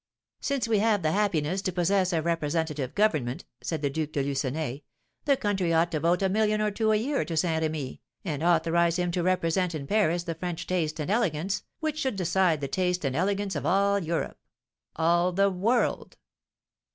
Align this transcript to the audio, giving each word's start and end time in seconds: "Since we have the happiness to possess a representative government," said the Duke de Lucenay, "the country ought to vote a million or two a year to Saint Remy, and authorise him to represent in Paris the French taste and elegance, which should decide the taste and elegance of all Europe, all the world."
"Since 0.39 0.67
we 0.67 0.79
have 0.79 1.03
the 1.03 1.11
happiness 1.11 1.61
to 1.61 1.71
possess 1.71 2.11
a 2.11 2.23
representative 2.23 2.95
government," 2.95 3.45
said 3.61 3.83
the 3.83 3.89
Duke 3.91 4.11
de 4.13 4.23
Lucenay, 4.23 4.81
"the 5.25 5.37
country 5.37 5.73
ought 5.73 5.91
to 5.91 5.99
vote 5.99 6.23
a 6.23 6.27
million 6.27 6.59
or 6.59 6.71
two 6.71 6.91
a 6.91 6.95
year 6.95 7.23
to 7.23 7.37
Saint 7.37 7.61
Remy, 7.61 8.01
and 8.25 8.41
authorise 8.41 8.97
him 8.97 9.11
to 9.11 9.21
represent 9.21 9.75
in 9.75 9.85
Paris 9.85 10.23
the 10.23 10.33
French 10.33 10.65
taste 10.65 10.99
and 10.99 11.11
elegance, 11.11 11.61
which 11.81 11.99
should 11.99 12.15
decide 12.15 12.61
the 12.61 12.67
taste 12.67 13.05
and 13.05 13.15
elegance 13.15 13.55
of 13.55 13.63
all 13.63 13.99
Europe, 13.99 14.39
all 14.95 15.31
the 15.31 15.51
world." 15.51 16.17